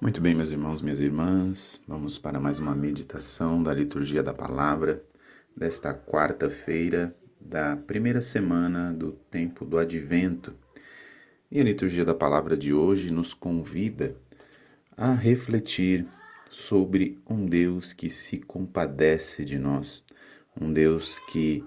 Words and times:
Muito 0.00 0.18
bem, 0.18 0.34
meus 0.34 0.50
irmãos, 0.50 0.80
minhas 0.80 0.98
irmãs, 0.98 1.84
vamos 1.86 2.18
para 2.18 2.40
mais 2.40 2.58
uma 2.58 2.74
meditação 2.74 3.62
da 3.62 3.74
liturgia 3.74 4.22
da 4.22 4.32
palavra 4.32 5.04
desta 5.54 5.92
quarta-feira 5.92 7.14
da 7.38 7.76
primeira 7.76 8.22
semana 8.22 8.94
do 8.94 9.12
tempo 9.12 9.62
do 9.62 9.76
advento. 9.76 10.56
E 11.50 11.60
a 11.60 11.64
liturgia 11.64 12.02
da 12.02 12.14
palavra 12.14 12.56
de 12.56 12.72
hoje 12.72 13.10
nos 13.10 13.34
convida 13.34 14.16
a 14.96 15.12
refletir 15.12 16.08
sobre 16.48 17.20
um 17.28 17.44
Deus 17.44 17.92
que 17.92 18.08
se 18.08 18.38
compadece 18.38 19.44
de 19.44 19.58
nós, 19.58 20.02
um 20.58 20.72
Deus 20.72 21.18
que 21.30 21.62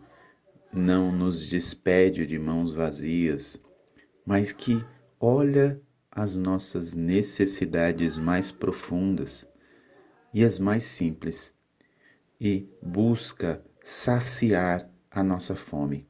não 0.74 1.12
nos 1.12 1.48
despede 1.48 2.26
de 2.26 2.40
mãos 2.40 2.74
vazias, 2.74 3.62
mas 4.26 4.52
que 4.52 4.84
olha 5.20 5.80
as 6.16 6.36
nossas 6.36 6.94
necessidades 6.94 8.18
mais 8.18 8.52
profundas 8.52 9.48
e 10.32 10.44
as 10.44 10.60
mais 10.60 10.84
simples 10.84 11.56
e 12.40 12.68
busca 12.82 13.64
saciar 13.82 14.88
a 15.10 15.24
nossa 15.24 15.56
fome. 15.56 16.08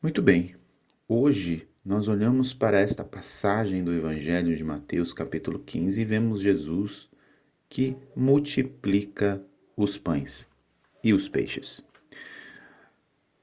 Muito 0.00 0.22
bem, 0.22 0.54
hoje 1.08 1.68
nós 1.84 2.06
olhamos 2.06 2.52
para 2.52 2.78
esta 2.78 3.04
passagem 3.04 3.82
do 3.82 3.92
Evangelho 3.92 4.56
de 4.56 4.62
Mateus, 4.62 5.12
capítulo 5.12 5.58
15, 5.58 6.00
e 6.00 6.04
vemos 6.04 6.40
Jesus 6.40 7.10
que 7.68 7.96
multiplica 8.14 9.44
os 9.76 9.98
pães 9.98 10.46
e 11.02 11.12
os 11.12 11.28
peixes. 11.28 11.84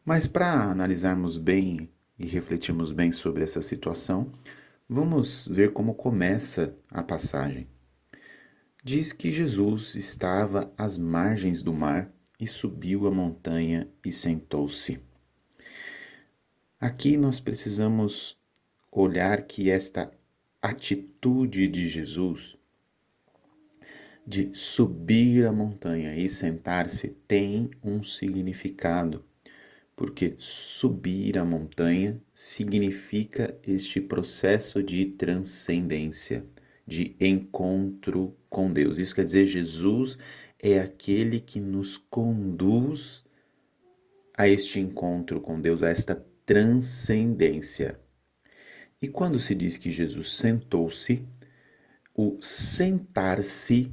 Mas 0.05 0.27
para 0.27 0.63
analisarmos 0.71 1.37
bem 1.37 1.89
e 2.17 2.25
refletirmos 2.25 2.91
bem 2.91 3.11
sobre 3.11 3.43
essa 3.43 3.61
situação, 3.61 4.31
Vamos 4.93 5.47
ver 5.47 5.71
como 5.71 5.95
começa 5.95 6.75
a 6.89 7.01
passagem. 7.01 7.65
Diz 8.83 9.13
que 9.13 9.31
Jesus 9.31 9.95
estava 9.95 10.69
às 10.77 10.97
margens 10.97 11.61
do 11.61 11.71
mar 11.71 12.13
e 12.37 12.45
subiu 12.45 13.07
a 13.07 13.11
montanha 13.11 13.87
e 14.03 14.11
sentou-se. 14.11 14.99
Aqui 16.77 17.15
nós 17.15 17.39
precisamos 17.39 18.37
olhar 18.91 19.43
que 19.43 19.71
esta 19.71 20.11
atitude 20.61 21.69
de 21.69 21.87
Jesus 21.87 22.57
de 24.27 24.53
subir 24.53 25.45
a 25.45 25.53
montanha 25.53 26.17
e 26.17 26.27
sentar-se 26.27 27.11
tem 27.29 27.71
um 27.81 28.03
significado 28.03 29.23
porque 30.01 30.33
subir 30.39 31.37
a 31.37 31.45
montanha 31.45 32.19
significa 32.33 33.55
este 33.61 34.01
processo 34.01 34.81
de 34.81 35.05
transcendência, 35.05 36.43
de 36.87 37.15
encontro 37.21 38.35
com 38.49 38.73
Deus. 38.73 38.97
Isso 38.97 39.13
quer 39.13 39.25
dizer, 39.25 39.45
Jesus 39.45 40.17
é 40.57 40.79
aquele 40.79 41.39
que 41.39 41.59
nos 41.59 41.97
conduz 41.97 43.23
a 44.35 44.47
este 44.47 44.79
encontro 44.79 45.39
com 45.39 45.61
Deus, 45.61 45.83
a 45.83 45.89
esta 45.89 46.15
transcendência. 46.47 47.99
E 48.99 49.07
quando 49.07 49.37
se 49.37 49.53
diz 49.53 49.77
que 49.77 49.91
Jesus 49.91 50.33
sentou-se, 50.33 51.23
o 52.15 52.39
sentar-se 52.41 53.91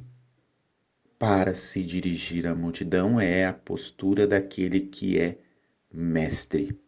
para 1.19 1.53
se 1.53 1.83
dirigir 1.83 2.47
à 2.47 2.55
multidão 2.55 3.21
é 3.21 3.45
a 3.45 3.53
postura 3.53 4.25
daquele 4.25 4.79
que 4.79 5.19
é 5.19 5.37
mestre. 5.91 6.79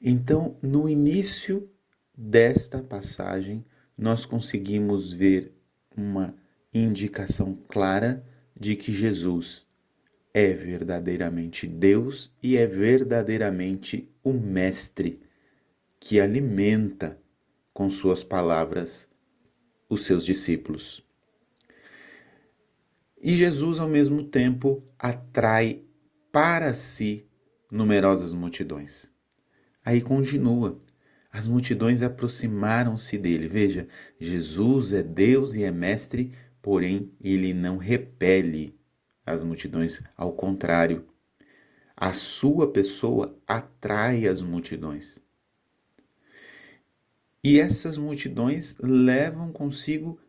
Então, 0.00 0.56
no 0.62 0.88
início 0.88 1.70
desta 2.16 2.82
passagem, 2.82 3.64
nós 3.96 4.24
conseguimos 4.24 5.12
ver 5.12 5.52
uma 5.96 6.34
indicação 6.72 7.54
clara 7.68 8.24
de 8.58 8.76
que 8.76 8.92
Jesus 8.92 9.66
é 10.34 10.52
verdadeiramente 10.52 11.66
Deus 11.66 12.32
e 12.42 12.56
é 12.56 12.66
verdadeiramente 12.66 14.10
o 14.24 14.32
Mestre 14.32 15.20
que 16.00 16.20
alimenta 16.20 17.20
com 17.72 17.90
suas 17.90 18.24
palavras 18.24 19.08
os 19.88 20.04
seus 20.04 20.24
discípulos. 20.24 21.04
E 23.20 23.36
Jesus, 23.36 23.78
ao 23.78 23.88
mesmo 23.88 24.24
tempo, 24.24 24.82
atrai 24.98 25.82
para 26.32 26.72
si 26.72 27.26
numerosas 27.72 28.34
multidões. 28.34 29.10
Aí 29.82 30.02
continua. 30.02 30.78
As 31.32 31.48
multidões 31.48 32.02
aproximaram-se 32.02 33.16
dele. 33.16 33.48
Veja, 33.48 33.88
Jesus 34.20 34.92
é 34.92 35.02
Deus 35.02 35.54
e 35.54 35.64
é 35.64 35.72
mestre, 35.72 36.34
porém 36.60 37.10
ele 37.18 37.54
não 37.54 37.78
repele 37.78 38.78
as 39.24 39.42
multidões, 39.42 40.02
ao 40.14 40.32
contrário, 40.32 41.06
a 41.96 42.12
sua 42.12 42.70
pessoa 42.70 43.34
atrai 43.46 44.26
as 44.26 44.42
multidões. 44.42 45.20
E 47.42 47.58
essas 47.58 47.96
multidões 47.96 48.76
levam 48.78 49.50
consigo 49.50 50.20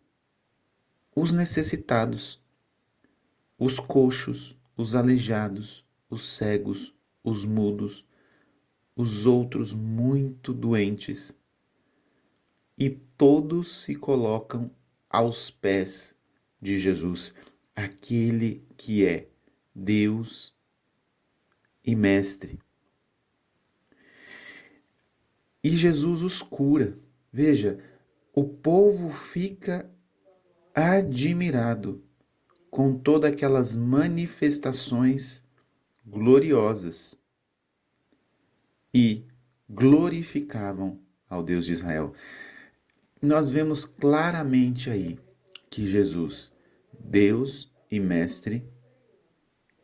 os 1.16 1.34
necessitados, 1.34 2.42
os 3.58 3.80
coxos, 3.80 4.58
os 4.78 4.96
aleijados, 4.96 5.86
os 6.10 6.24
cegos, 6.30 6.96
os 7.24 7.46
mudos, 7.46 8.06
os 8.96 9.26
outros 9.26 9.74
muito 9.74 10.54
doentes, 10.54 11.36
e 12.78 12.90
todos 12.90 13.84
se 13.84 13.96
colocam 13.96 14.70
aos 15.10 15.50
pés 15.50 16.16
de 16.62 16.80
Jesus, 16.80 17.34
aquele 17.76 18.66
que 18.76 19.06
é 19.06 19.28
Deus 19.74 20.54
e 21.84 21.96
Mestre. 21.96 22.60
E 25.64 25.70
Jesus 25.70 26.22
os 26.22 26.42
cura. 26.42 26.98
Veja, 27.32 27.80
o 28.34 28.44
povo 28.44 29.10
fica 29.10 29.90
admirado 30.74 32.04
com 32.70 32.98
todas 32.98 33.32
aquelas 33.32 33.76
manifestações 33.76 35.43
gloriosas 36.06 37.18
e 38.94 39.26
glorificavam 39.70 41.00
ao 41.30 41.42
Deus 41.42 41.66
de 41.66 41.72
Israel. 41.72 42.14
Nós 43.22 43.50
vemos 43.50 43.86
claramente 43.86 44.90
aí 44.90 45.18
que 45.70 45.88
Jesus, 45.88 46.52
Deus 47.00 47.74
e 47.90 48.00
Mestre, 48.00 48.68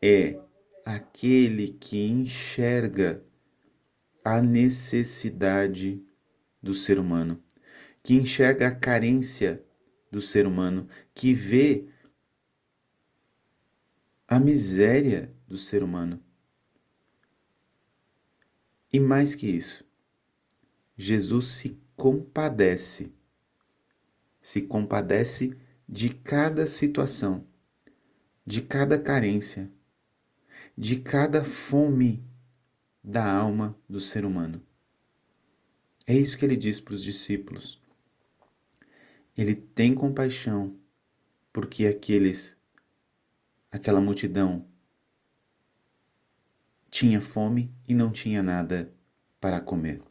é 0.00 0.38
aquele 0.84 1.68
que 1.68 2.06
enxerga 2.06 3.24
a 4.24 4.40
necessidade 4.40 6.02
do 6.62 6.74
ser 6.74 6.98
humano, 6.98 7.42
que 8.02 8.14
enxerga 8.14 8.68
a 8.68 8.74
carência 8.74 9.64
do 10.10 10.20
ser 10.20 10.46
humano, 10.46 10.88
que 11.14 11.32
vê 11.32 11.88
a 14.28 14.38
miséria 14.38 15.34
do 15.50 15.58
ser 15.58 15.82
humano. 15.82 16.22
E 18.92 19.00
mais 19.00 19.34
que 19.34 19.48
isso, 19.48 19.84
Jesus 20.96 21.46
se 21.46 21.76
compadece, 21.96 23.12
se 24.40 24.62
compadece 24.62 25.56
de 25.88 26.10
cada 26.10 26.66
situação, 26.66 27.44
de 28.46 28.62
cada 28.62 28.96
carência, 28.96 29.68
de 30.78 31.00
cada 31.00 31.44
fome 31.44 32.24
da 33.02 33.28
alma 33.28 33.76
do 33.88 33.98
ser 33.98 34.24
humano. 34.24 34.62
É 36.06 36.16
isso 36.16 36.38
que 36.38 36.44
ele 36.44 36.56
diz 36.56 36.80
para 36.80 36.94
os 36.94 37.02
discípulos. 37.02 37.82
Ele 39.36 39.54
tem 39.54 39.94
compaixão 39.94 40.78
porque 41.52 41.86
aqueles 41.86 42.56
aquela 43.70 44.00
multidão 44.00 44.69
tinha 46.90 47.20
fome 47.20 47.72
e 47.86 47.94
não 47.94 48.10
tinha 48.10 48.42
nada 48.42 48.92
para 49.40 49.60
comer. 49.60 50.02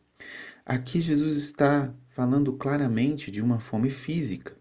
Aqui 0.65 1.01
Jesus 1.01 1.35
está 1.35 1.93
falando 2.09 2.53
claramente 2.53 3.29
de 3.29 3.41
uma 3.41 3.59
fome 3.59 3.89
física, 3.89 4.55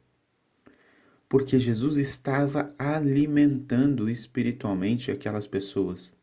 porque 1.29 1.59
Jesus 1.59 1.99
estava 1.99 2.75
alimentando 2.79 4.11
espiritualmente 4.11 5.11
aquelas 5.11 5.47
pessoas, 5.47 6.15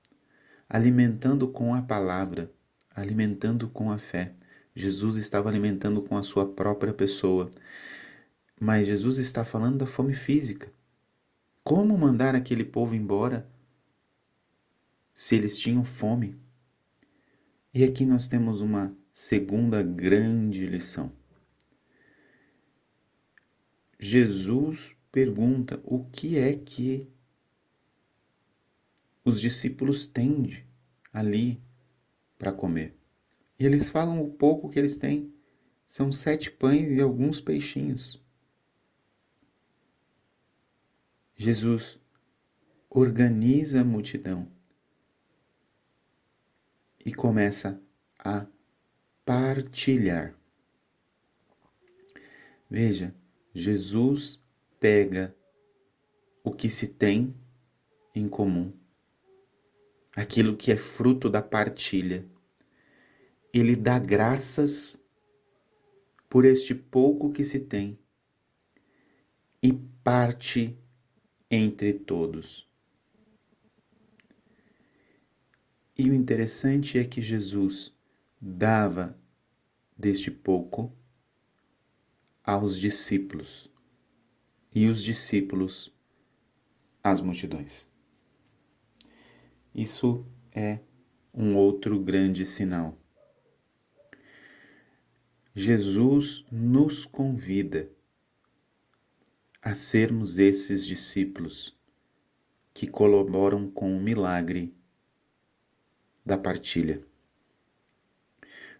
alimentando 0.67 1.47
com 1.47 1.73
a 1.73 1.81
palavra, 1.81 2.51
alimentando 2.93 3.69
com 3.69 3.91
a 3.91 3.97
fé. 3.97 4.33
Jesus 4.75 5.15
estava 5.15 5.47
alimentando 5.47 6.01
com 6.01 6.17
a 6.17 6.23
sua 6.23 6.45
própria 6.47 6.93
pessoa. 6.93 7.49
Mas 8.59 8.87
Jesus 8.87 9.17
está 9.17 9.45
falando 9.45 9.77
da 9.77 9.85
fome 9.85 10.13
física. 10.13 10.71
Como 11.63 11.97
mandar 11.97 12.35
aquele 12.35 12.63
povo 12.63 12.95
embora 12.95 13.47
se 15.15 15.33
eles 15.33 15.57
tinham 15.57 15.85
fome? 15.85 16.37
E 17.73 17.85
aqui 17.85 18.05
nós 18.05 18.27
temos 18.27 18.59
uma 18.59 18.95
segunda 19.13 19.81
grande 19.81 20.65
lição. 20.65 21.09
Jesus 23.97 24.93
pergunta 25.09 25.81
o 25.85 26.03
que 26.03 26.37
é 26.37 26.53
que 26.53 27.09
os 29.23 29.39
discípulos 29.39 30.05
têm 30.05 30.65
ali 31.13 31.63
para 32.37 32.51
comer. 32.51 32.93
E 33.57 33.65
eles 33.65 33.89
falam 33.89 34.21
o 34.21 34.29
pouco 34.29 34.69
que 34.69 34.77
eles 34.77 34.97
têm. 34.97 35.33
São 35.87 36.11
sete 36.11 36.51
pães 36.51 36.91
e 36.91 36.99
alguns 36.99 37.39
peixinhos. 37.39 38.21
Jesus 41.37 41.97
organiza 42.89 43.81
a 43.81 43.83
multidão 43.83 44.54
e 47.05 47.13
começa 47.13 47.79
a 48.17 48.45
partilhar. 49.23 50.35
Veja, 52.69 53.13
Jesus 53.53 54.43
pega 54.79 55.35
o 56.43 56.51
que 56.51 56.67
se 56.67 56.87
tem 56.87 57.33
em 58.13 58.27
comum, 58.27 58.73
aquilo 60.15 60.57
que 60.57 60.71
é 60.71 60.77
fruto 60.77 61.29
da 61.29 61.41
partilha. 61.41 62.25
Ele 63.53 63.75
dá 63.75 63.99
graças 63.99 65.01
por 66.27 66.43
este 66.43 66.73
pouco 66.73 67.31
que 67.31 67.45
se 67.45 67.59
tem 67.59 67.97
e 69.61 69.71
parte 70.03 70.77
entre 71.49 71.93
todos. 71.93 72.69
E 75.97 76.09
o 76.09 76.13
interessante 76.13 76.99
é 76.99 77.05
que 77.05 77.21
Jesus 77.21 77.95
dava 78.41 79.17
deste 79.97 80.29
pouco 80.29 80.93
aos 82.43 82.77
discípulos 82.77 83.71
e 84.73 84.87
os 84.87 85.01
discípulos 85.01 85.93
às 87.01 87.21
multidões. 87.21 87.89
Isso 89.73 90.25
é 90.51 90.79
um 91.33 91.55
outro 91.55 91.97
grande 91.97 92.45
sinal. 92.45 92.97
Jesus 95.55 96.45
nos 96.51 97.05
convida 97.05 97.89
a 99.61 99.73
sermos 99.73 100.39
esses 100.39 100.85
discípulos 100.85 101.73
que 102.73 102.85
colaboram 102.85 103.71
com 103.71 103.95
o 103.95 104.01
milagre 104.01 104.75
da 106.25 106.37
partilha. 106.37 107.01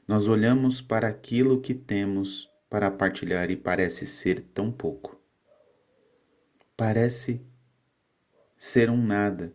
Nós 0.07 0.27
olhamos 0.27 0.81
para 0.81 1.07
aquilo 1.07 1.61
que 1.61 1.73
temos 1.73 2.49
para 2.69 2.89
partilhar 2.89 3.51
e 3.51 3.55
parece 3.55 4.05
ser 4.05 4.41
tão 4.41 4.71
pouco. 4.71 5.19
Parece 6.75 7.41
ser 8.57 8.89
um 8.89 8.97
nada 8.97 9.53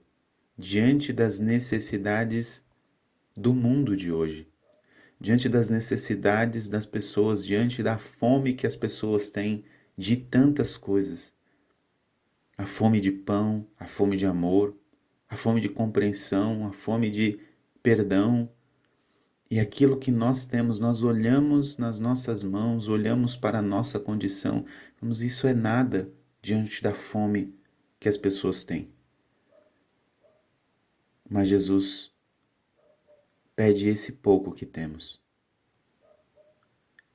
diante 0.56 1.12
das 1.12 1.38
necessidades 1.38 2.64
do 3.36 3.54
mundo 3.54 3.96
de 3.96 4.12
hoje, 4.12 4.48
diante 5.20 5.48
das 5.48 5.68
necessidades 5.68 6.68
das 6.68 6.86
pessoas, 6.86 7.44
diante 7.44 7.82
da 7.82 7.98
fome 7.98 8.54
que 8.54 8.66
as 8.66 8.76
pessoas 8.76 9.30
têm 9.30 9.64
de 9.96 10.16
tantas 10.16 10.76
coisas. 10.76 11.34
A 12.56 12.66
fome 12.66 13.00
de 13.00 13.10
pão, 13.10 13.66
a 13.78 13.86
fome 13.86 14.16
de 14.16 14.26
amor, 14.26 14.76
a 15.28 15.36
fome 15.36 15.60
de 15.60 15.68
compreensão, 15.68 16.66
a 16.66 16.72
fome 16.72 17.10
de 17.10 17.40
perdão. 17.82 18.50
E 19.50 19.58
aquilo 19.58 19.98
que 19.98 20.12
nós 20.12 20.44
temos, 20.44 20.78
nós 20.78 21.02
olhamos 21.02 21.76
nas 21.76 21.98
nossas 21.98 22.42
mãos, 22.42 22.88
olhamos 22.88 23.36
para 23.36 23.58
a 23.58 23.62
nossa 23.62 23.98
condição, 23.98 24.64
vamos, 25.00 25.22
isso 25.22 25.46
é 25.46 25.52
nada 25.52 26.12
diante 26.40 26.82
da 26.82 26.94
fome 26.94 27.58
que 27.98 28.08
as 28.08 28.16
pessoas 28.16 28.62
têm. 28.62 28.92
Mas 31.28 31.48
Jesus 31.48 32.12
pede 33.56 33.88
esse 33.88 34.12
pouco 34.12 34.52
que 34.52 34.64
temos. 34.64 35.20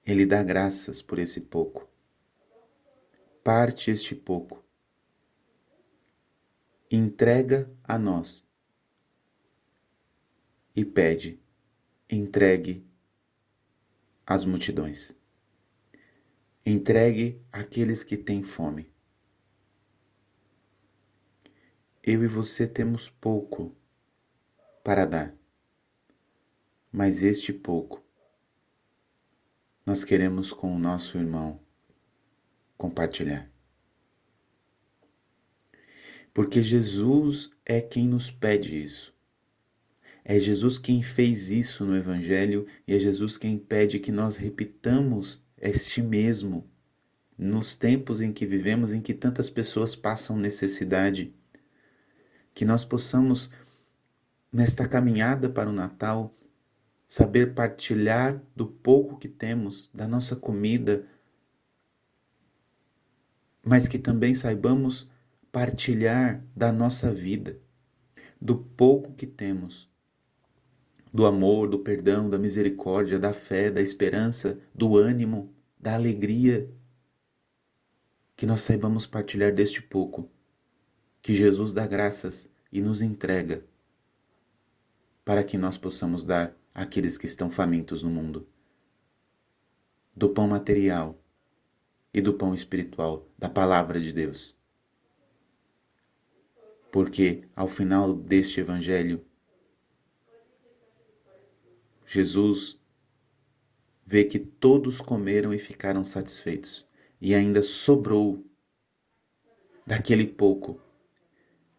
Ele 0.06 0.26
dá 0.26 0.44
graças 0.44 1.02
por 1.02 1.20
esse 1.20 1.42
pouco. 1.42 1.90
Parte 3.44 3.90
este 3.90 4.14
pouco. 4.14 4.64
Entrega 6.92 7.70
a 7.84 7.98
nós 7.98 8.45
e 10.76 10.84
pede: 10.84 11.40
entregue 12.10 12.86
às 14.26 14.44
multidões. 14.44 15.16
Entregue 16.66 17.42
àqueles 17.52 18.04
que 18.04 18.18
têm 18.18 18.44
fome. 18.44 18.92
Eu 22.04 22.24
e 22.24 22.28
você 22.28 22.68
temos 22.68 23.10
pouco 23.10 23.76
para 24.84 25.06
dar, 25.06 25.36
mas 26.92 27.24
este 27.24 27.54
pouco 27.54 28.04
nós 29.86 30.04
queremos 30.04 30.52
com 30.52 30.76
o 30.76 30.80
nosso 30.80 31.18
irmão 31.18 31.60
compartilhar. 32.78 33.52
Porque 36.34 36.62
Jesus 36.62 37.50
é 37.66 37.82
quem 37.82 38.08
nos 38.08 38.30
pede 38.30 38.82
isso. 38.82 39.15
É 40.28 40.40
Jesus 40.40 40.80
quem 40.80 41.04
fez 41.04 41.52
isso 41.52 41.86
no 41.86 41.96
Evangelho 41.96 42.66
e 42.88 42.96
é 42.96 43.00
Jesus 43.00 43.38
quem 43.38 43.60
pede 43.60 44.00
que 44.00 44.12
nós 44.12 44.38
repitamos 44.38 45.46
este 45.56 46.02
mesmo 46.02 46.68
nos 47.38 47.76
tempos 47.76 48.20
em 48.22 48.34
que 48.34 48.44
vivemos, 48.44 48.92
em 48.92 49.04
que 49.04 49.14
tantas 49.14 49.52
pessoas 49.52 49.96
passam 49.96 50.36
necessidade. 50.36 51.32
Que 52.56 52.66
nós 52.66 52.84
possamos, 52.84 53.52
nesta 54.52 54.88
caminhada 54.88 55.48
para 55.48 55.70
o 55.70 55.74
Natal, 55.74 56.36
saber 57.08 57.54
partilhar 57.54 58.42
do 58.56 58.66
pouco 58.66 59.18
que 59.18 59.28
temos, 59.28 59.92
da 59.94 60.08
nossa 60.08 60.36
comida, 60.36 61.06
mas 63.64 63.88
que 63.88 64.00
também 64.00 64.34
saibamos 64.34 65.08
partilhar 65.52 66.44
da 66.56 66.72
nossa 66.72 67.14
vida, 67.14 67.60
do 68.42 68.58
pouco 68.58 69.14
que 69.14 69.28
temos 69.28 69.94
do 71.16 71.26
amor, 71.26 71.70
do 71.70 71.80
perdão, 71.80 72.30
da 72.30 72.38
misericórdia, 72.38 73.18
da 73.18 73.32
fé, 73.32 73.72
da 73.72 73.82
esperança, 73.82 74.60
do 74.74 74.98
ânimo, 74.98 75.56
da 75.80 75.94
alegria. 75.94 76.70
Que 78.36 78.46
nós 78.46 78.60
saibamos 78.60 79.08
partilhar 79.08 79.56
deste 79.56 79.82
pouco, 79.82 80.30
que 81.22 81.34
Jesus 81.34 81.72
dá 81.72 81.88
graças 81.88 82.50
e 82.70 82.82
nos 82.82 83.02
entrega, 83.02 83.64
para 85.24 85.42
que 85.42 85.58
nós 85.58 85.78
possamos 85.78 86.26
dar 86.26 86.54
àqueles 86.74 87.18
que 87.18 87.26
estão 87.26 87.50
famintos 87.50 88.04
no 88.04 88.10
mundo. 88.10 88.46
Do 90.14 90.28
pão 90.28 90.50
material 90.50 91.18
e 92.14 92.20
do 92.20 92.34
pão 92.34 92.54
espiritual, 92.54 93.26
da 93.38 93.48
palavra 93.48 94.02
de 94.02 94.12
Deus. 94.12 94.54
Porque 96.92 97.46
ao 97.56 97.70
final 97.70 98.14
deste 98.14 98.60
evangelho, 98.60 99.26
Jesus 102.06 102.80
vê 104.06 104.24
que 104.24 104.38
todos 104.38 105.02
comeram 105.02 105.54
e 105.54 105.58
ficaram 105.58 106.04
satisfeitos, 106.04 106.88
e 107.20 107.34
ainda 107.34 107.62
sobrou 107.62 108.46
daquele 109.86 110.26
pouco. 110.28 110.80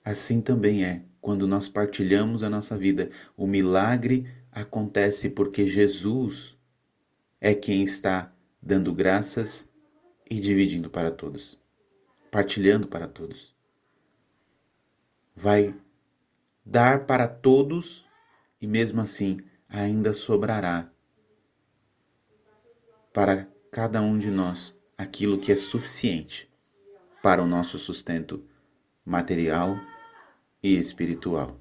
Assim 0.05 0.41
também 0.41 0.85
é 0.85 1.05
quando 1.21 1.47
nós 1.47 1.69
partilhamos 1.69 2.43
a 2.43 2.51
nossa 2.51 2.77
vida. 2.77 3.11
O 3.37 3.47
milagre 3.47 4.33
acontece 4.51 5.31
porque 5.31 5.67
Jesus 5.67 6.57
é 7.41 7.55
quem 7.55 7.83
está 7.83 8.33
dando 8.63 8.93
graças 8.93 9.69
e 10.29 10.41
dividindo 10.41 10.91
para 10.91 11.11
todos, 11.11 11.59
partilhando 12.31 12.89
para 12.89 13.07
todos. 13.07 13.55
Vai 15.35 15.75
dar 16.65 17.07
para 17.07 17.29
todos 17.29 18.07
e 18.61 18.67
mesmo 18.67 19.01
assim 19.01 19.39
ainda 19.69 20.13
sobrará 20.13 20.91
para 23.13 23.49
cada 23.71 24.01
um 24.01 24.19
de 24.19 24.31
nós 24.31 24.77
aquilo 24.97 25.39
que 25.39 25.53
é 25.53 25.57
suficiente 25.57 26.51
para 27.23 27.43
o 27.43 27.47
nosso 27.47 27.79
sustento 27.79 28.45
material 29.05 29.79
e 30.63 30.77
espiritual. 30.77 31.61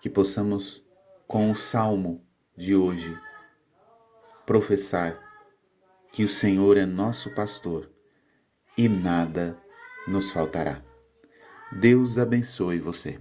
Que 0.00 0.10
possamos, 0.10 0.84
com 1.26 1.50
o 1.50 1.54
salmo 1.54 2.24
de 2.56 2.74
hoje, 2.74 3.18
professar 4.44 5.18
que 6.12 6.24
o 6.24 6.28
Senhor 6.28 6.76
é 6.76 6.84
nosso 6.84 7.34
pastor 7.34 7.90
e 8.76 8.88
nada 8.88 9.58
nos 10.06 10.30
faltará. 10.30 10.82
Deus 11.70 12.18
abençoe 12.18 12.78
você. 12.78 13.18